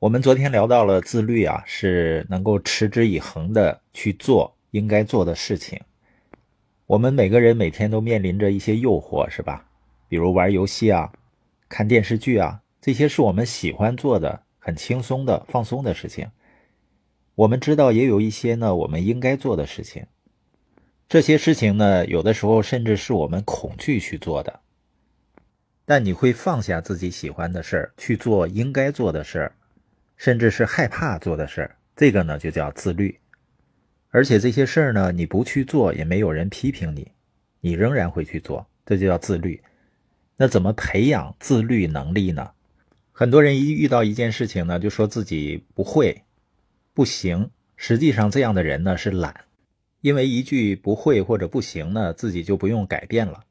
[0.00, 5.78] 我们昨天聊到了自律啊，是能够持之以恒的去做应该做的事情。
[6.86, 9.66] 我们每个人每天都面临着一些诱惑，是吧？
[10.08, 11.12] 比如玩游戏啊、
[11.68, 16.26] 看电视剧啊，这些是我们喜欢做的、很轻松的、放松的事情。
[17.34, 20.06] 我们知道，也有一些呢，我们应该做的事情。
[21.10, 24.60] 这些事情呢，有的时候甚至是我们恐惧去做的。
[25.84, 29.52] 但你会放下自己喜欢的事儿，去做应该做的事儿。
[30.20, 33.18] 甚至是害怕做的事儿，这个呢就叫自律。
[34.10, 37.10] 而且这些事儿呢，你不去做也没有人批评你，
[37.62, 39.58] 你仍然会去做，这就叫自律。
[40.36, 42.50] 那怎么培养自律能力呢？
[43.12, 46.22] 很多人一遇到一件事情呢，就说自己不会、
[46.92, 47.50] 不行。
[47.76, 49.34] 实际上，这样的人呢是懒，
[50.02, 53.44] 因为一句不会或者不行呢，自己就不用改变了。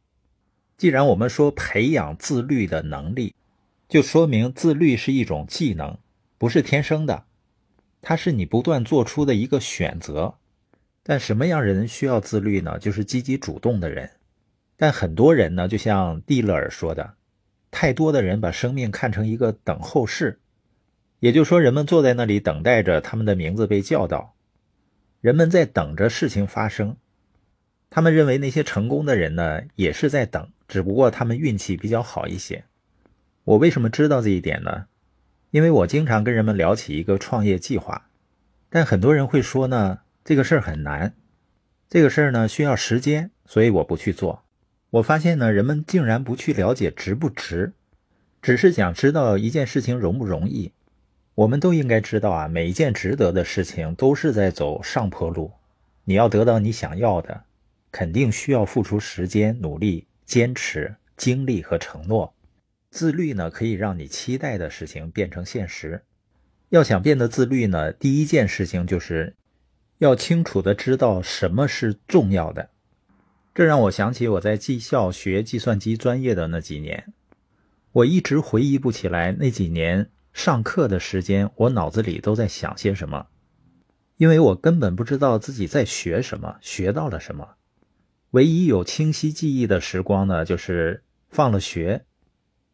[0.78, 3.34] 既然我们说培养自律的能力，
[3.88, 5.98] 就说明自律是一种技能。
[6.40, 7.26] 不是天生的，
[8.02, 10.36] 它是你不断做出的一个选择。
[11.04, 12.80] 但什么样人需要自律呢？
[12.80, 14.09] 就是积极主动的人。
[14.78, 17.16] 但很多人呢，就像蒂勒尔说的，
[17.70, 20.40] 太多的人把生命看成一个等候室，
[21.20, 24.36] 也就是说，人们坐在那里等待着他们的名字被叫到，
[25.20, 26.96] 人们在等着事情发生。
[27.90, 32.64] 他们认为那些成功的人呢，也是在等，只不过他们运气比较好一些。
[33.44, 34.86] 我为什么知道这一点呢？
[35.52, 38.09] 因为我经常跟人们聊起一个创业计划，
[38.69, 41.16] 但很多人会说呢，这个事儿很难，
[41.89, 44.44] 这个事儿呢需要时间，所以我不去做。
[44.91, 47.73] 我发现呢，人们竟然不去了解值不值，
[48.41, 50.72] 只是想知道一件事情容不容易。
[51.33, 55.52] 我们都应该知道啊，每一件值得的事情都是在走上坡路。
[56.03, 57.44] 你要得到你想要的，
[57.91, 62.34] 肯定需要付出时间、努力、坚持、精力和承诺。
[62.90, 66.04] 自律呢，可以让你期待的事情变成现实。
[66.70, 69.36] 要想变得自律呢，第一件事情就是
[70.00, 72.70] 要清楚的知道什么是重要的。
[73.54, 77.12] 这让我想起我在技校学计算机专业的那几年，
[77.91, 83.28] 我一直回忆不起来那几年上课的时间，我脑子里都在想些什么，
[84.18, 87.56] 因为我根本不知道自己在学什么，学到了什么。
[88.31, 92.06] 唯一有清晰记忆的时光呢，就是放了学。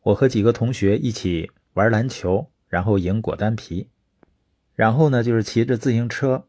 [0.05, 3.89] 我和几个同学一起玩篮球，然后赢果丹皮，
[4.75, 6.45] 然后呢就是骑着自行车，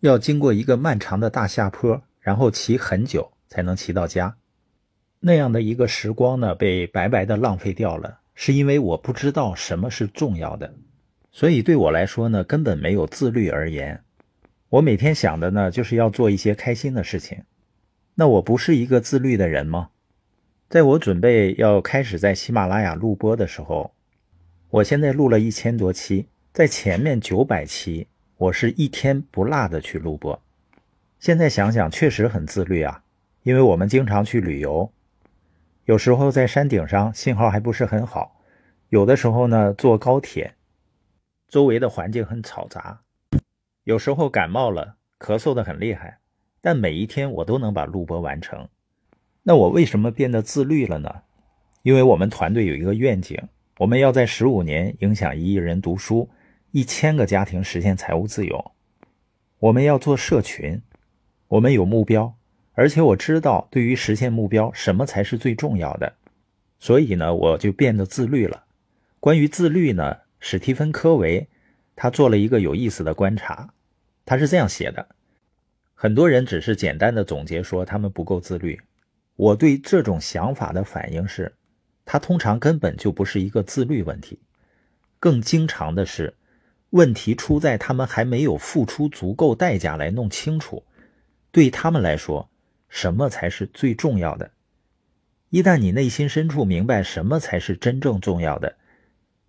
[0.00, 4.38] 要经过一个漫长的大下坡，然后骑很久才能骑到家。
[5.18, 10.74] 那样的一个时光呢，被白白的浪费掉了，是因为我不知道什么是重要的，
[11.30, 14.02] 所以对我来说呢，根本没有自律而言。
[14.70, 17.42] 我每天想的呢，就是要做一些开心的事情。
[18.14, 19.90] 那我不是一个自律的人吗？
[20.70, 23.92] 在我准备要开始在喜马拉雅录播的时候，
[24.70, 30.40] 我现在录了一千多期，在前面九百期，我是一天不落的去录播。
[31.18, 33.02] 现在想想，确实很自律啊，
[33.42, 34.92] 因为我们经常去旅游，
[35.86, 38.40] 有时候在山顶上信号还不是很好，
[38.90, 40.54] 有的时候呢坐高铁，
[41.48, 43.00] 周围的环境很嘈杂，
[43.82, 46.20] 有时候感冒了，咳嗽的很厉害，
[46.60, 48.68] 但每一天我都能把录播完成。
[49.42, 51.22] 那我为什么变得自律了呢？
[51.82, 53.40] 因为我们团队有一个愿景，
[53.78, 56.28] 我们要在十五年影响一亿人读书，
[56.72, 58.72] 一千个家庭实现财务自由。
[59.58, 60.82] 我们要做社群，
[61.48, 62.34] 我们有目标，
[62.74, 66.14] 而且我知道对于实现目标，什么才是最重要的。
[66.78, 68.64] 所以呢，我就变得自律了。
[69.18, 71.48] 关于自律呢，史蒂芬·科维
[71.96, 73.72] 他做了一个有意思的观察，
[74.24, 75.08] 他是这样写的：
[75.94, 78.80] 很多人只是简单的总结说他们不够自律。
[79.40, 81.54] 我对这种想法的反应是，
[82.04, 84.38] 他通常根本就不是一个自律问题，
[85.18, 86.34] 更经常的是，
[86.90, 90.84] 问题出在他们还没有付出足够代价来弄清楚，
[91.50, 92.50] 对他们来说，
[92.90, 94.50] 什么才是最重要的。
[95.48, 98.76] 一旦你内心深处明白什么才是真正重要的，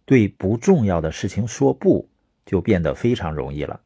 [0.05, 2.07] 对不重要的事情说不
[2.45, 3.81] 就变得非常容易了。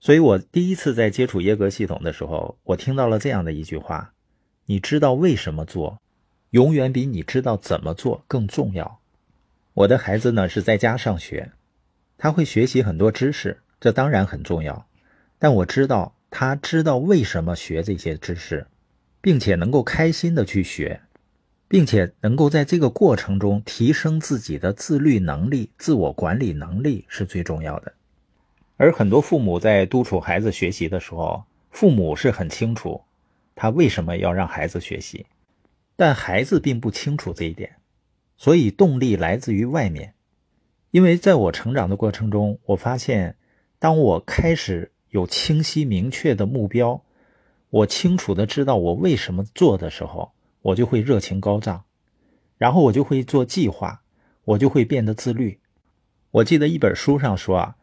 [0.00, 4.10] 所以我第一次在接触耶格系统的时候，我听到了这样的一句话。
[4.66, 6.00] 你知道为什么做，
[6.50, 9.00] 永远比你知道怎么做更重要。
[9.74, 11.50] 我的孩子呢是在家上学，
[12.16, 14.86] 他会学习很多知识，这当然很重要。
[15.38, 18.66] 但我知道他知道为什么学这些知识，
[19.20, 21.00] 并且能够开心的去学，
[21.68, 27.92] 并且能够在这个过程中提升自己的自律能力、自我管理能力是最重要的。
[28.76, 33.02] 而很多父母在督促孩子学习的时候，父母是很清楚。
[33.54, 35.26] 他为什么要让孩子学习？
[35.96, 37.76] 但孩子并不清楚这一点，
[38.36, 40.14] 所以动力来自于外面。
[40.90, 43.36] 因为在我成长的过程中，我发现，
[43.78, 47.04] 当我开始有清晰明确的目标，
[47.70, 51.84] 我清楚的知道我为什么做的时候，我就会热情高涨，
[52.58, 54.02] 然后我就会做计划，
[54.44, 55.60] 我就会变得自律。
[56.30, 57.76] 我记得一本书上说啊，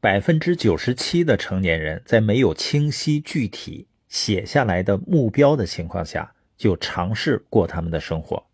[0.00, 8.44] 百分之九十七的成年人在没有清晰具体写下来的目标的情况下，就尝试过他们的生活。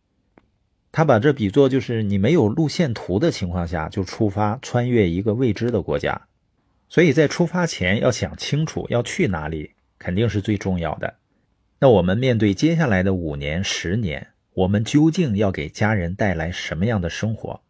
[0.92, 6.28] 他把这比作就是你没有路线图的情况下就出发穿越一个未知的国家，
[6.88, 11.16] 所以在出发前要想清楚要去哪里，肯定是最重要的。
[11.80, 17.60] 那我们面对接下来的五年、十年，我们究竟要给家人带来什么样的生活？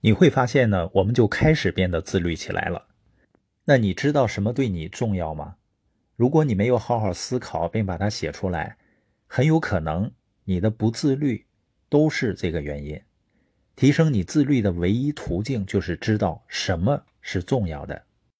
[0.00, 2.86] 你会发现呢，我们就开始变得自律起来了。
[3.64, 5.54] 那你知道什么对你重要吗？
[6.16, 8.76] 如果你没有好好思考并把它写出来，
[9.26, 10.10] 很有可能
[10.44, 11.46] 你的不自律。
[11.90, 13.00] 都是这个原因。
[13.76, 18.04] 提升你自律的唯一途径，就是知道什么是重要的。